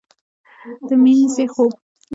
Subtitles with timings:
[0.87, 1.73] د مینځې خوب